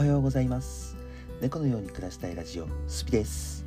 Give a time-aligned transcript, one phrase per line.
[0.00, 0.96] はようございます。
[1.42, 3.66] 猫のように暮らしたいラジオスピです。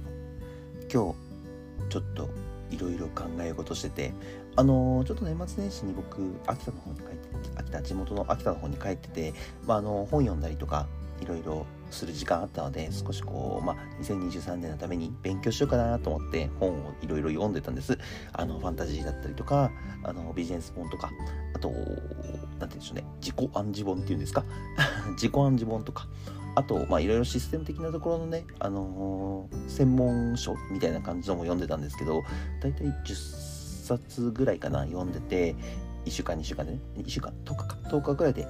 [0.92, 2.28] 今日ちょっと
[2.72, 4.14] いろいろ考え事してて
[4.56, 9.34] あのー、ちょっと年末年始に僕秋田の方に帰って秋田地元の秋田の方に帰ってて、
[9.68, 10.88] まあ、あの本読んだりとか
[11.22, 17.98] いろいろする時間あったので少しこう、まあ、2023年のために勉強しようかなと思って本をいろいろ読んでたんです。
[18.34, 19.72] あのファンタジーだったりとか
[20.04, 21.12] あのビジネス本とか
[21.56, 24.44] あと何て言うんでしょうね自己暗示本っていうんですか？
[25.14, 26.08] 自己暗示本とか
[26.56, 32.24] あと、まあ、いろいろシステム的なところのね、あのー、専門書みたいな感じのも読んでたんですけど、
[32.62, 33.16] だいたい10
[33.86, 35.56] 冊ぐらいかな、読んでて、
[36.06, 38.48] 1週間、2週間でね、1週間、10日か、10日ぐらいで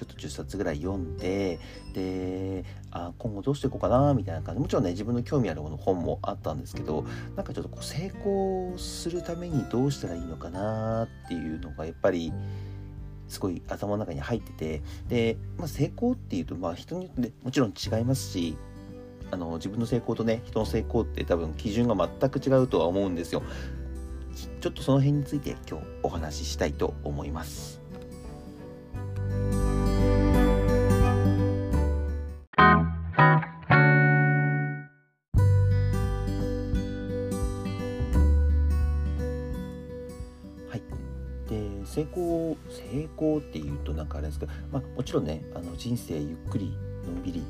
[0.00, 1.58] ちょっと10冊ぐらい読んで
[1.92, 4.60] であ今後どうしていこうかなみたいな感じ。
[4.62, 7.04] もちろんね自分の興味あるもの本もあったんですけど
[7.36, 12.32] なんかちょっとこう成功するためにどうしたらいいのかなっていうのがやっぱり
[13.28, 18.56] すごい頭の中に入っててで、まあ、成功っていうとまあ人によってもちろん違いますし
[19.30, 23.42] あの自分の成功とね人の成功って多分基準が全く違うとは思うんですよ。
[24.60, 27.79] ちょっとその辺について今日お話ししたいと思います。
[43.50, 46.72] っていうとなんかあれですけど、まあ、もちろんねあの人生ゆっくり
[47.04, 47.42] のんびり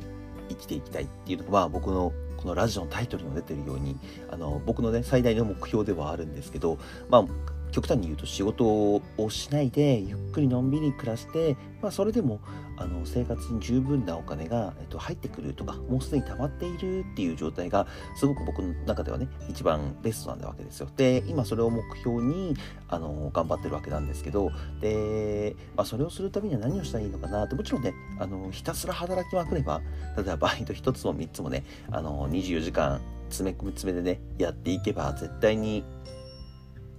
[0.49, 3.99] 生きていきたいっていうのは僕のこのラジオのタイトルにも出てるように
[4.31, 6.79] あの僕のね最大の目標ではあるんですけど
[7.11, 7.25] まあ
[7.71, 12.41] 極端に言うと仕事をしないでゆっくりのんびり暮らして、まあ、それでも
[12.77, 20.89] あの生活に十分なお金が、えっと、入ってくるとかもうすでに溜まっているっていう状態がすごく僕の中ではね一番ベストなんだわけですよ。
[20.97, 22.57] で今それを目標に
[22.89, 29.83] あの頑張ってるわけなんですけどで、まあ、それをするためには何をしたらいいのかなってもちろんねあのひたすら働きまくれば
[30.17, 35.85] 例えばバイト1つも3つもねあの24時間詰め込み詰めでねやっていけば絶対に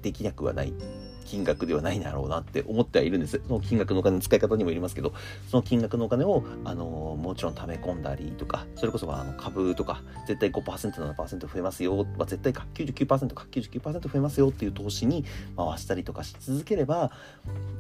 [0.02, 0.74] できなくはない。
[1.32, 3.42] 金額ではないだろうなって思ってはいるんです。
[3.48, 5.14] その金額のお金の使い方にもよりますけど、
[5.50, 15.24] その金額のお金を、あのもちろん貯め込んだりとか、それこそあの株とか、絶対5%、7%増えますよ、まあ、絶対か99%か99%増えますよっていう投資に
[15.56, 17.12] 回したりとかし続ければ、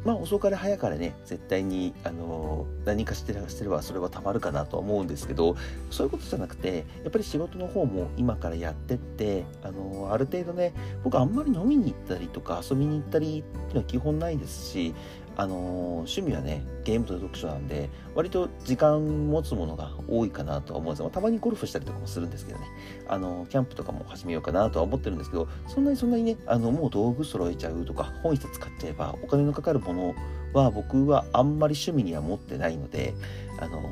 [0.05, 5.57] まあ遅かれ早かれね、絶対に、あの何かしてらしてればそれはたまるかなとは思うんですけど、
[5.89, 10.73] そういうことじゃなくて、やっぱり仕事の方も今からやってって、あのある程度ね、
[11.03, 14.93] 僕あんまり飲みに行ったりとか遊びに行ったりっていうのは基本ないですし、
[15.37, 15.59] あのー、
[15.99, 22.65] 趣味はねゲームと読書なんで割と時間持つものが多いかなとは思うんですがたまにゴルフしたりとかもするんですけどね
[23.07, 30.15] あのー、キャンプとかも始めようかなとは思ってるんですけどそんなにそんなにねあのもう道具揃えちゃうとか本一冊買っちゃえばお金のかかるもの
[30.53, 33.13] は僕はあんまり趣味には持ってないので
[33.59, 33.87] あのー、ま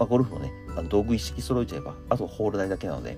[0.00, 3.16] あ、ゴルフもねあの道具一式揃えちゃえばあとホール代だけなので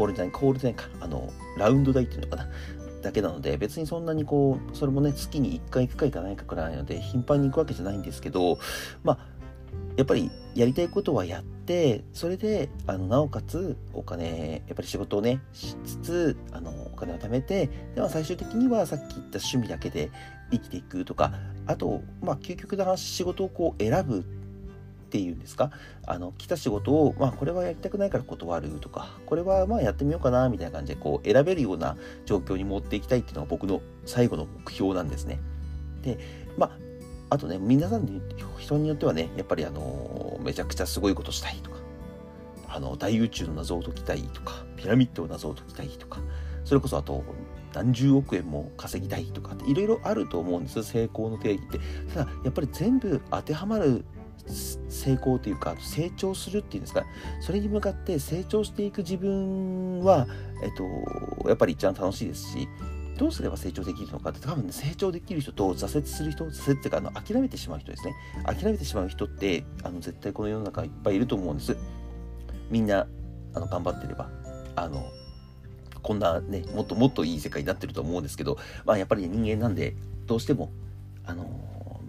[0.00, 2.48] ホール代、ホール代か、あの、ラウンド代っていうのかな。
[3.02, 8.58] だけなので別にそんなにこうそれもね月に1回行くか行かないかくらいなので頻繁に行くわけじゃないんですけど
[9.02, 9.40] まあ
[9.96, 20.10] やっぱりやりたいことはやってそれであのなおかつお金やっぱり仕事をねしつつあのお金を貯めてでは最終的にはさっき言った趣味だけで
[20.50, 21.32] 生きていくとか
[21.66, 24.24] あとまあ究極の話仕事をこう選ぶ
[25.10, 25.72] っていうんですか？
[26.06, 35.40] あの来た仕事を、まあ、これはやりたくないから断るとかこれはまあやってみようかなみたいな感じでこう選べるような状況に持っていきたいっていうのが僕の最後の目標なんですね。
[36.02, 36.16] で
[36.56, 36.70] まあ
[37.30, 38.22] あとね皆さんに
[38.58, 41.78] 人によってはねやっぱりあのめちゃくちゃすごいことしたいとか
[42.68, 46.20] あの大宇宙の謎を解きたいとかピラミッドの謎を解きたいとか
[46.64, 47.24] それこそあと
[47.72, 51.78] 何十億円も稼ぎたいとかっていろいろあると思うんです成功の定義って
[52.12, 54.04] ただやっぱり全部当てはまる
[54.88, 57.04] 成功というか成長するっていうんですか。
[57.40, 60.26] それに向かって成長していく自分は、
[60.62, 62.68] えっと、やっぱり一番楽しいですし
[63.18, 68.14] どうすれば成長できるのかって多分、ね、成長できる人と挫折する人挫折っていうかあの諦めてしまう人ですね。
[68.46, 71.76] 諦めてしまう人ってあの絶対この世の中いっぱいいると思うんです。
[72.70, 73.06] みんな
[73.54, 74.30] あの頑張ってれば
[74.76, 75.04] あの
[76.02, 79.96] こんなねもっともっといい世界になってると思うんですけどまあやっぱり人間なんで
[80.26, 80.70] どうしても
[81.26, 81.44] あの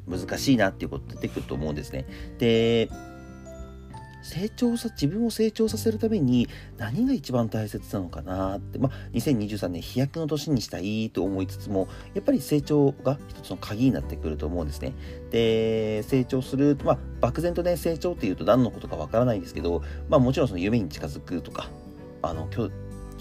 [0.07, 2.05] 難しいなっていうこと出てくると思うんですね。
[2.37, 2.89] で、
[4.21, 14.93] 成長さ、自分を成長させるために何が一番大切なのかなって、まあ、2023年飛躍の年にしたいと思いつつも、やっぱり成長が一つの鍵になってくると思うんですね。
[15.31, 21.69] で、成長する、まあ、漠然とね、成長っていうと何のことかわからないんですけど、まあ、もちろんその夢に近づくとか、
[22.21, 22.73] あの、今日、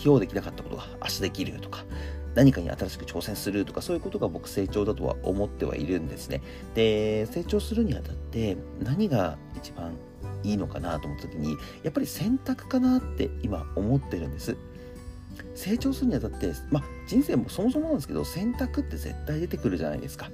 [0.03, 1.85] 今日できなかったことが明日できるとか、
[2.35, 6.43] 何かに新しく挑戦するとかそういうことが僕成長だとは思ってはいるんですね。
[6.75, 9.97] で成長するにあたって何が一番
[10.43, 14.57] いいのかなと思った時にやっぱり選択かなって今思ってるんです。
[15.55, 20.31] 成長するにあたってまあ人生もそもそもなんですけど選択って絶対出てくるじゃないですか。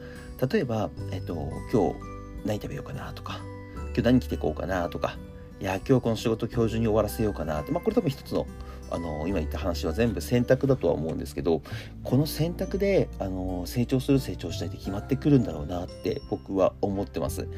[0.50, 1.34] 例えば、えっと、
[1.72, 1.96] 今日
[2.44, 3.40] 何食べようかなとか
[3.87, 5.16] 今日何着ていこうかなとか
[5.60, 8.46] いや今日この仕事今日中に終わらせようかなって、まあ、これ多分一つの
[8.91, 11.62] あの今言った話は全部選択だとは思うんですけど
[12.05, 17.49] この選択であの成長する成長したいって決まってくるんだろうなって僕は思ってます。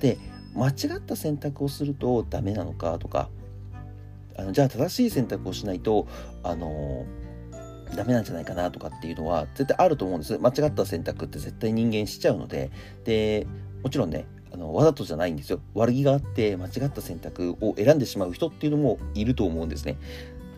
[0.00, 0.18] で
[0.54, 3.28] 間違った選択をするとダメなのかとか
[4.36, 6.08] あのじゃあ正しい選択をしないと
[6.42, 7.04] あの
[7.94, 10.38] ダメなんじゃないかなとかっていうのは絶対あると思うんです。
[10.38, 12.70] 間違った選択って絶対人間しちゃうので。
[13.04, 13.46] で
[13.82, 15.60] もちろんねあのわざとじゃないんですよ。
[15.74, 19.96] 悪気があって間違った選択を選んでしまう人っていうのもいると思うんですね。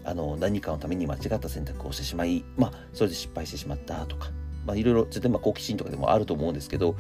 [0.05, 4.31] あの何かのために間違った選択をしてしまいまあそれで失敗してしまったとか
[4.67, 6.97] まあいろいろ絶対ま好奇心とかでもあると思うんですけど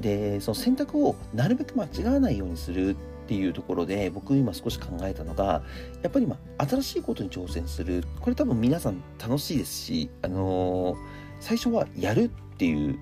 [0.00, 5.62] でその選択をなるべく間違わないようにするっていうところで僕今少し考えたのが
[6.02, 8.04] やっぱりまあ新しいことに挑戦する。
[8.20, 10.96] これ多分皆さん楽しいですしあのー、
[11.40, 12.98] 最初はやるっていう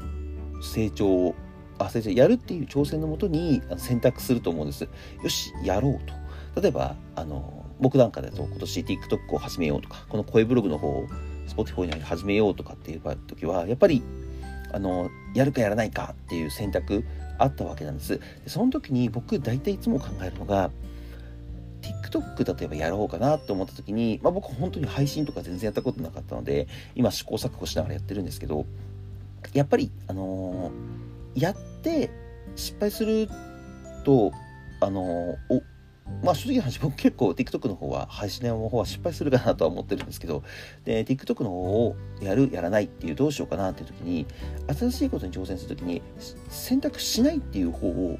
[0.62, 1.34] 成長を
[1.78, 4.84] あ先生やるっていう挑戦のもとに選択すると思うんです。
[4.84, 6.00] よしやろう
[6.54, 6.60] と。
[6.60, 11.08] 例えばあの僕なんかだと今年 TikTok を始めようとかこの声ブログの方を
[11.49, 14.02] Spotify に始めようとかっていう時はやっぱり
[14.73, 17.05] あのやるかやらないかっていう選択
[17.38, 18.19] あったわけなんです。
[18.19, 20.70] でその時に僕大体いつも考えるのが
[21.82, 28.64] TikTok 例えばやろうかなと思った時に、まあ、僕本当に配信とか全然やったことなかったので今試行錯誤しながらやってるんですけど
[29.52, 32.11] やっぱりあのー、やって
[32.55, 33.28] 失敗する
[34.05, 34.31] と
[34.81, 35.62] あのー、
[36.23, 40.43] まあ正直な話僕結構 TikTok の方は配信の方は失敗するかなとは思ってるんですけど
[40.85, 44.26] で TikTok の方をやるやらないっていうどうしようかなっていう時に
[44.79, 46.03] 新しいことに挑戦する時に
[46.49, 48.19] 選択しないっていう方を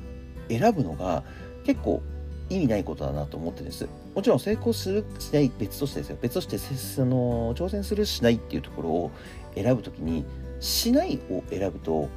[0.49, 1.23] 選ぶのが
[1.65, 2.03] 結構
[2.51, 3.89] 意味ないことだなと思ってるんです。
[4.15, 6.19] もちろん成功するしない別としてですよ。
[6.21, 9.11] 別としてその挑戦するしないっていうところを
[9.55, 10.25] 選ぶ時に
[10.61, 12.09] しないを選ぶと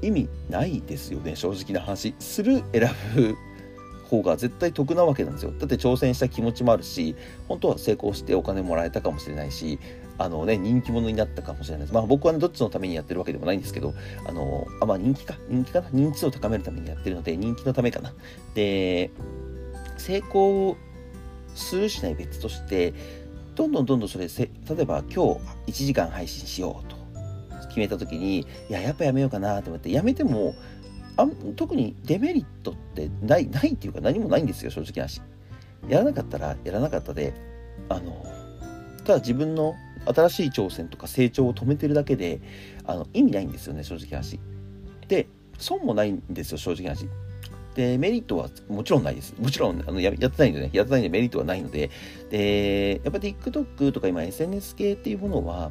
[0.00, 2.14] 意味ないですよね正直な話。
[2.18, 3.36] する選ぶ。
[4.04, 5.52] 方が絶対得なわけなんですよ。
[5.58, 7.16] だって挑戦した気持ちもあるし
[7.48, 9.78] 本当は成功してお金もらえたかもしれないし
[10.18, 11.94] あのね人気者になったかもしれないです。
[11.94, 13.94] まあ僕はねどっちのためにやってるわけでもないんですけど
[14.26, 15.34] あのあまあ人気か？
[15.48, 15.88] 人気かな？
[15.88, 18.12] 認知を高めるためにやってるので人気のためかな。
[18.54, 19.10] で
[19.96, 20.76] 成功
[21.54, 22.94] するしない別として
[23.54, 24.50] どんどんどんどんそれ例
[24.80, 26.96] えば今日1時間配信しようと
[27.68, 30.54] 決めた時にいややっぱやめようかなと思ってやめても
[31.16, 31.26] あ
[31.56, 35.22] 特にデメリットってないないっていうか何もないんですよ正直な話。
[35.88, 37.34] やらなかったらやらなかったで
[37.88, 38.24] あの
[39.04, 39.74] ただ自分の
[40.06, 42.40] 新しい挑戦とか成長を止めてるだけで
[42.84, 44.40] あの意味ないんですよね正直な話。
[45.08, 45.28] で
[45.58, 47.08] 損もないんですよ正直な話。
[47.74, 49.34] でメリットはもちろんないです。
[49.38, 51.90] もちろんあのややってないんでねやってないんでメリットはないので。
[52.30, 55.70] でやっぱ TikTok とか今 SNS 系っていうものは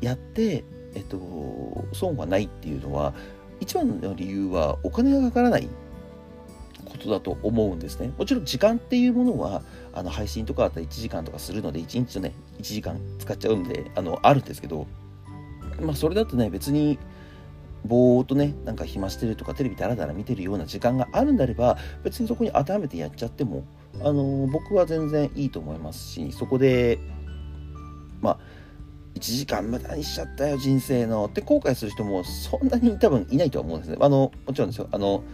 [0.00, 3.14] やってえっと損はないっていうのは
[3.60, 5.68] 一番の理由はお金がかからない
[6.84, 8.12] ことだと思うんですね。
[8.16, 9.62] もちろん時間っていうものは
[9.92, 14.86] あの配信とかだったら1時間とかするので1日のね1時間使っちゃうんであのあるんですけど
[15.80, 16.98] まあそれだとね別に
[17.84, 23.64] ぼーっとねなんか暇してるとかテレビダラダラ見てるような時間があるんであれば別にそこに当てはめてやっちゃっても
[24.00, 26.98] あの僕は全然いいと思いますしそこで
[28.20, 28.38] まあ
[29.16, 31.24] 1時間無駄にしちゃったよ人生の。
[31.24, 33.96] って後悔する人もそんなに多分いないとは思うんですね。
[34.00, 34.88] あのもちろんですよ。
[34.92, 35.24] あの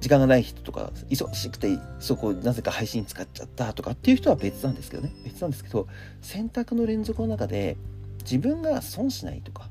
[0.00, 5.12] 時間がない人とか忙しくてそこなぜか配信使っちゃったとかっていう人は別なんですけどね。
[5.24, 5.86] 別なんですけど
[6.22, 7.76] 選択の連続の中で
[8.22, 9.68] 自分が損しないとか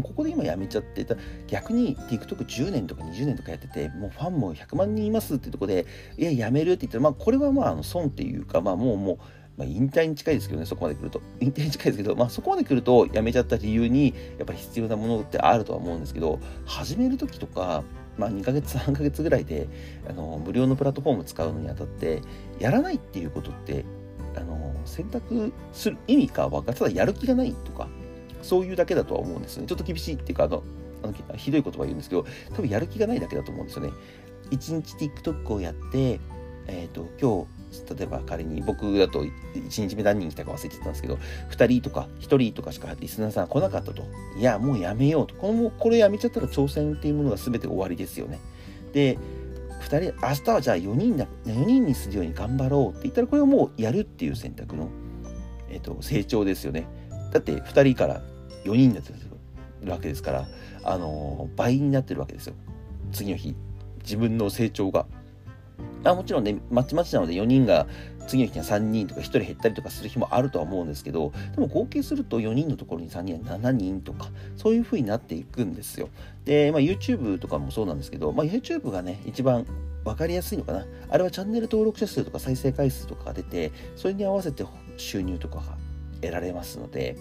[0.00, 1.16] ここで今やめちゃってた。
[1.48, 5.86] 逆に TikTok10 年とか20年とかやっててもうファンも100万人いますってとこで
[6.16, 9.18] いややめるって言ったらまあこれはまあ損っていうかまあもうもう
[9.56, 11.20] まあ、引退に近いですけどね、そこまで来ると。
[11.40, 17.82] 引退に近いですけど、まあ、そこまで来ると、辞めちゃった理由に、やっぱり必要なものってあるとは思うんですけど、始める時とか、
[18.16, 19.68] まあ、2ヶ月、3ヶ月ぐらいで、
[20.08, 22.22] あの、無料のプラットフォーム使うのにあたって、
[22.58, 23.84] やらないっていうことって、
[24.36, 27.88] あの、選択する意味か分かただやる気がないとか、
[28.42, 29.66] そういうだけだとは思うんですね。
[29.66, 30.62] ちょっと厳しいっていうか、あの、
[31.02, 33.92] あのひどい言葉言うんですけど、多分やる気がないだけだと思うんですよね。
[34.50, 36.20] 1日 TikTok をやって、
[36.66, 37.61] えっ、ー、と、今日、
[37.96, 41.18] 例えば仮に僕だと1日目何人来たか忘れてたんですけど、
[41.50, 44.04] 2人とか1人とかしかリスナーさん来なかったと。
[44.36, 45.34] いや、もうやめようと。
[45.34, 48.40] このこれやめちゃったら挑戦っていうものが全て終わりですよね。
[48.92, 49.18] で、
[49.88, 54.88] 2人、明日はじゃあ4人だ、4人にするように頑張ろうって言ったら、これをもうやるっていう選択の、
[55.70, 56.86] えっ、と、成長ですよね。
[57.32, 58.22] だって2人から
[58.64, 60.46] 4人になってるわけですから
[60.84, 62.54] あの倍になってるわけですよ
[63.12, 63.56] 次の日
[64.02, 65.06] 自分の成長が
[66.04, 67.86] あもちろんねまちまちなので4人が
[68.26, 76.08] 次の日には3人とか1人減ったりとかする日もあるとは思うんですけどでも合計すると4人のところに3人は7人とかそういう風になっていくんですよ。
[76.44, 79.66] で、まあ、YouTube とかもそうなんですけど、まあ、YouTube がね一番
[80.04, 80.86] 分かりやすいのかな。
[81.10, 84.64] あれはチャンネル登録者数とか再生回数とかが出てそれに合わせて
[84.96, 85.62] 収入とかが
[86.20, 87.16] 得られますので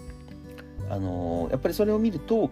[0.89, 2.49] あのー、やっぱりそれを見ると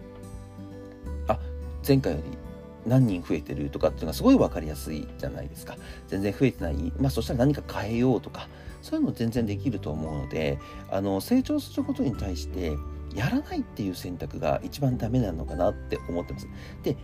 [1.28, 1.38] あ
[1.86, 2.49] 前回より
[2.86, 5.76] 何人増えてるとかっていうのがすごい分かりやすいじゃないですか。
[6.08, 6.92] 全然増えてない。
[6.98, 8.48] まあそしたら何か変えようとか
[8.82, 10.58] そういうの全然できると思うので
[10.90, 12.76] あの成長することに対して
[13.14, 16.48] やらないっていう選択が一番ダメなのかなって思ってます。
[16.82, 16.96] で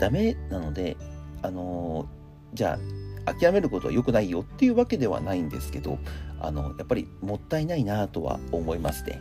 [0.00, 0.96] ダメなので
[1.42, 2.08] あの
[2.54, 2.78] じゃ
[3.26, 5.98] あ諦めることは良くないよっていうわけではないんですけど
[6.40, 9.20] あのやっぱりもったいないなとは思いますね。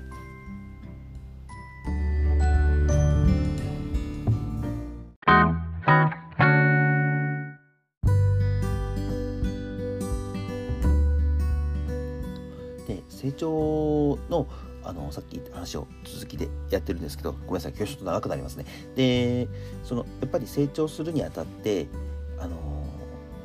[14.29, 14.47] の
[14.83, 18.65] あのさっき言った話を続きでやってるんですけどごめんなさい今日ちょっと長くなりますね。
[18.95, 19.47] で
[19.83, 21.87] そのやっぱり成長するにあたって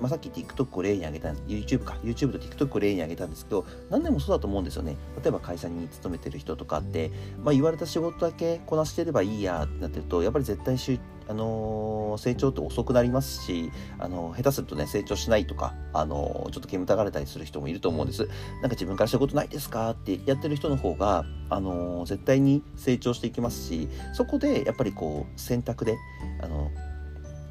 [0.02, 1.76] まあ、さっき TikTok を例に挙げたんです。
[1.76, 1.97] YouTube か。
[2.02, 4.97] YouTube と TikTok を例に挙げたんですけど何でもそうだと思うんですよね。
[5.23, 7.11] 例えば会社に勤めてる人とかって、
[7.42, 18.25] まあ、言われた仕事だけこなしてればいいやってなってるとやっぱり絶対しあの、成長って遅くなりますし、あの、下手するとね成長しないとか、あの、ちょっと煙たがれたりする人もいると思うんです。
[18.25, 25.97] なんか自分からしたことないですかってやってる人の方が、あの絶対に成長していきますしそこでやっぱりこう選択で、
[26.40, 26.71] あの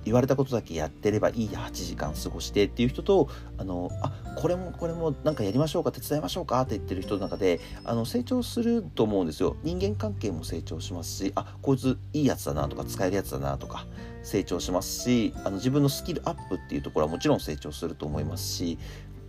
[0.05, 9.57] 言われたことだけやってればいい8時間過ごしてっていう人とあのあこれもこれもなんかやりましょうか手伝いましょうかって言ってる人の中であの成長すると思うんですよ。
[9.63, 13.85] 人間関係も成長しますしあこいついいやつだなとか使えるやつだなとか
[14.23, 18.77] 成長しますしあの自分のスキルアップっていうところはもちろん成長すると思いますし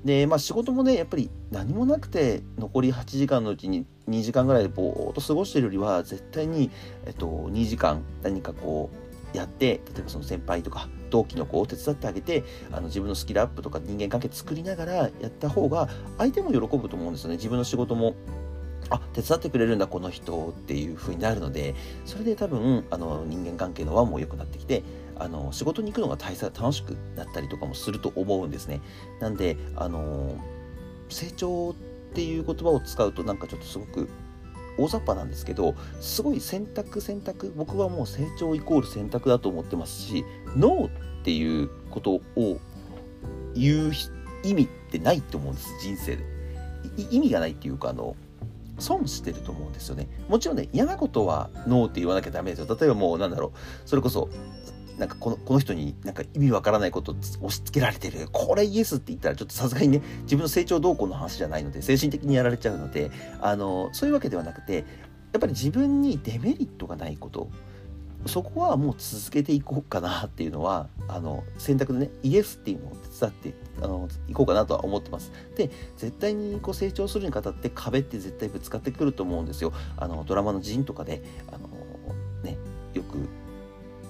[0.05, 6.71] でまあ仕事もねやっぱり何もなくて残り8時間のうちに2時間ぐらいでぼーっと過ごしてるよりは絶対に、
[7.07, 9.02] えっと、2時間何かこう
[9.33, 17.37] やって例えばその先輩とか同期の子を手伝ってあげてあの自分のスキルアップとか人間関係作りながらやった方が相手も喜ぶと思うんですよね。
[17.37, 18.15] 自分の仕事も
[18.91, 21.75] あ手伝ってくれるんだこの人っていう風になるので
[22.05, 24.83] それで多分あの人間関係の輪も良くなってきて
[25.19, 28.81] あの仕事に行くのが大切楽しくなったりとかもすると思うんですね。
[29.21, 30.35] なんであの
[31.09, 31.75] 成長っ
[32.15, 34.09] ていう言葉を使うとなんかちょっとすごく
[34.79, 40.25] 大雑把なんですけどすごい選択選択僕はもう成長イコール選択だと思ってますし
[40.57, 40.91] ノーっ
[41.25, 42.59] ていうことを
[43.55, 43.93] 言う
[44.45, 46.33] 意味ってないと思うんです人生で。
[47.11, 48.17] 意味がないっていうかあの
[48.79, 50.09] 損してると思うんですよね。
[50.29, 52.77] もちろんね嫌なことはノーって言わなきゃダメですよ。
[52.79, 53.89] 例えばもうなんだろう。
[53.89, 54.29] それこそ
[55.03, 64.85] なんかこのこの人になんか意味わからないことを押し付けられてるこれイエスって言ったらちょっとさすがにね自分の成長動向の話じゃないので精神的にやられちゃうのであのそういうわけではなくて
[65.33, 67.51] やっぱり自分にデメリットがないこと
[68.27, 75.33] そこはもう続けていこうかなっていうのはあの選択でねイエスっていうのを手伝ってあのいこうかなとは思ってます。
[75.57, 79.73] で絶対にこう成長するにあたって壁って絶対ぶつかってくると思うんですよ。
[79.97, 81.69] あのドラマのジンとかであの、
[82.45, 82.57] ね、
[82.95, 83.29] よく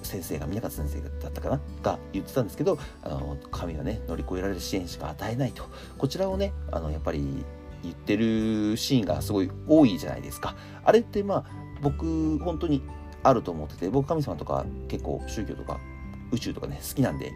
[0.05, 1.59] 先生が南方先生だったかな？
[1.81, 5.63] が言ってたんですけどあの神はね乗り越えられる支援しか与えないと。
[5.97, 7.45] こちらをねあのやっぱり
[7.83, 10.55] 言ってるシーンがすごい多いじゃないですか。
[10.83, 11.45] あれってまあ
[11.81, 12.81] 僕本当に
[13.23, 15.79] あると思ってて僕神様とか結構宗教とか
[16.31, 17.31] 宇宙とかね好きなんで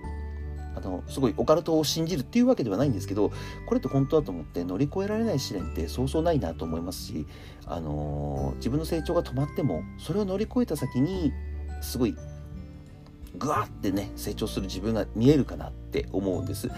[0.75, 3.31] あのすごいオカルトを信じるっていうわけではないんですけど
[3.65, 7.25] これって本当だと思って乗り越えられない試練ってそうそうないなと思いますし、
[7.65, 11.33] あのー、自分の成長が止まってもそれを乗り越えた先に
[11.81, 12.15] すごい
[13.38, 16.70] ぐわってね成長する自分が見えるかなって思うんです。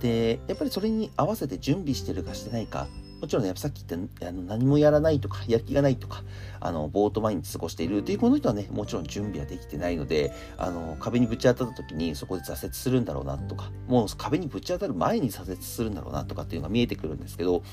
[0.00, 2.86] でやっぱりそれに合わせて準備してるかしてないか
[3.20, 6.22] もちろんね、やっぱさっき言ったあの何もやらないとか、やる気がないとか、
[6.60, 17.64] あの、ぼーっと毎日過ごしているというこの人はね、もちろん準備はできてないので、あの、壁にぶち当たった時にそこで挫折するんだろうなとか、もう壁にぶち当たる前に挫折するんだろうなとかっていうのが見えてくるんですけど、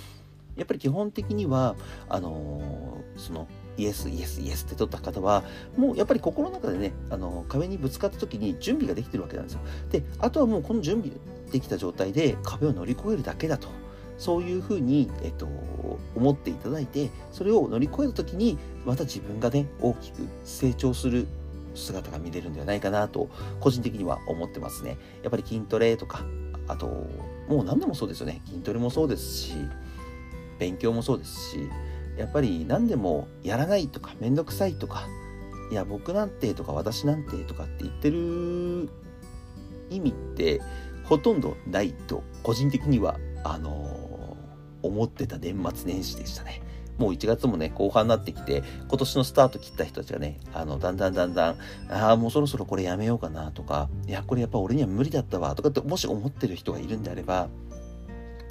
[0.55, 1.75] やっぱり基本的には、
[2.09, 5.43] あのー、その、イエス、イエス、イエスって取った方は、
[5.77, 9.59] もうやっぱり心の中でね、あの、壁にぶつかった時に準備ができてるわけなんですよ。
[9.91, 11.15] で、あとはもうこの準備
[11.51, 13.67] できた状態で壁を乗り越えるだけだと。
[14.17, 15.47] そういうふうに、えっと、
[16.15, 21.27] 思っていただいて、それを乗り越えた時に、また自分がね、大きく成長する
[21.75, 23.29] 姿が見れるんではないかなと、
[23.59, 24.97] 個人的には思ってますね。
[25.21, 26.23] やっぱり筋トレとか、
[26.67, 26.87] あと、
[27.49, 28.41] もう何でもそうですよね。
[28.45, 29.53] 筋トレもそうですし、
[30.59, 31.69] 勉強もそうですし、
[32.17, 35.07] やっぱり何でもやらないとかめんどくさいとか
[35.71, 38.89] いや僕なんてとか私なんてとかって言ってる
[39.89, 40.61] 意味って
[41.03, 46.61] ほとんどないと個人的にはあのー、思ってた年末年始でしたね。
[46.97, 51.57] もう1月もね、後半になってきて、今年のスタート切った人たちがね、あの、だんだんだんだん、
[51.89, 57.49] ああ、もうそろそろこれやめようかなとか、いや、これやっぱ俺には無理だったわとかって、もし思ってる人がいるんであれば、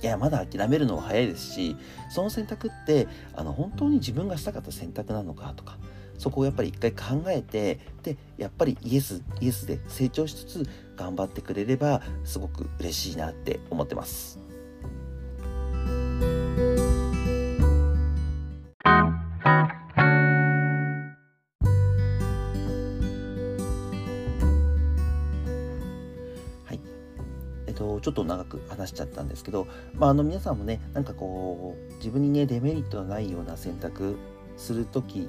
[0.05, 1.77] いや、まだ諦めるのは早いですし、
[2.11, 5.79] その選択って、あの、本当に自分がしたかった選択なのかとか、
[6.19, 14.44] そこをやっぱり一回考えて、で、やっぱりイエス、イエスで成長しつつ頑張ってくれれば、すごく嬉しいなって思ってます。
[27.97, 34.17] と、ちょっと長く話しちゃったんですけど、まあ、あの皆さんもねなんかこう自分にねデメリットがないような選択
[34.57, 35.29] する時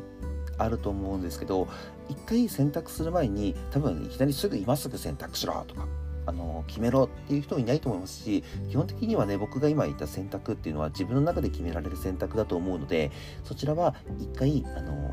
[0.57, 1.67] あると思うんですけど
[2.09, 5.87] 一回選択する前に多分いきなりすぐ今すぐ選択しろとか
[6.27, 13.11] あの決めろっていう人もいないと思いますし基本的にはね僕が今言った選択っていうのは自分の中で決められる選択だと思うので
[13.43, 15.11] そちらは一回あの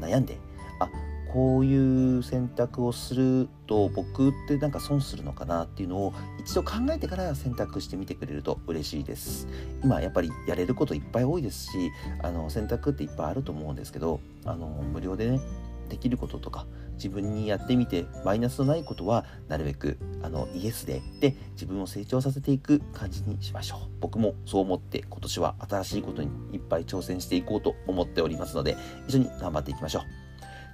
[0.00, 0.38] 悩んで
[0.80, 0.88] あ
[1.34, 9.48] こういう選択をすると僕ってなんか損するのかなっていうのを一度考えてから選択してみてくれると嬉しいです。
[9.82, 11.90] 今やっぱりやれることいっぱい多いですし
[12.22, 15.40] あの選択っていっぱいあると思うんですけどあの無料でね
[15.88, 23.78] できることとか自分にやってみてマイナスのないことはなるべくあのイエスでで自分を成長させていく感じにしましょう。
[24.00, 28.76] 僕もそう思って今年は新しいことにいっぱい挑戦していこうと思っておりますので
[29.08, 30.23] 一緒に頑張っていきましょう。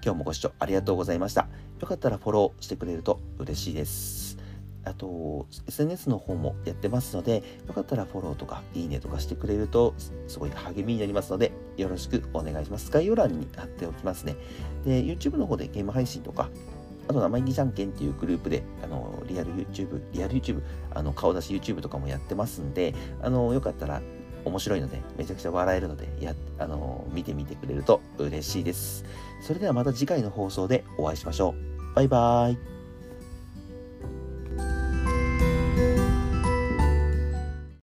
[0.02, 1.48] 今日もご視聴ありがとうございました。
[1.78, 4.38] よかったらフォローしてくれると嬉しいです。
[4.84, 9.94] あと、SNS の方もやってますので、よかったらフォローとかいいねとかしてくれると、
[10.26, 12.90] すごい励みになりますので、よろしくお願いします。
[12.90, 14.36] 概要欄に貼っておきますね。
[14.86, 16.48] で、YouTube の方でゲーム配信とか、
[17.08, 24.00] あと、生意気じゃんけんっていうグループで、あの、リアル YouTube、リアル YouTube、あの、顔出し YouTube とかもやってますんで、あの、よかったら
[24.44, 29.04] 面白いので、めちゃくちゃ笑えるので、や、あの、見てみてくれると嬉しいです。
[29.42, 31.94] それではまた次回の放送でお会いしましょう。
[31.94, 32.79] バイバーイ。